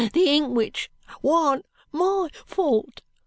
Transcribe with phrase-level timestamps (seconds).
[0.13, 0.89] The inkwhich
[1.21, 3.03] warn't MY fault.